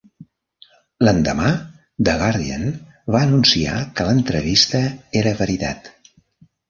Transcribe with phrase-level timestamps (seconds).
[1.07, 1.49] L'endemà
[2.09, 2.65] "The Guardian"
[3.17, 4.83] va anunciar que l'entrevista
[5.23, 5.93] era veritat.